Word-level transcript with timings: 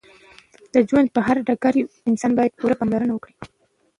د 0.73 0.75
ژوند 0.87 1.07
په 1.15 1.19
هر 1.27 1.37
ډګر 1.47 1.73
کې 1.77 1.89
انسان 2.09 2.31
باید 2.37 2.57
پوره 2.59 2.75
پاملرنه 2.79 3.13
وکړې 3.13 3.33